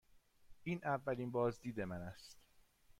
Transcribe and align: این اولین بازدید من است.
این 0.63 0.81
اولین 0.83 1.31
بازدید 1.31 1.81
من 1.81 2.01
است. 2.01 2.37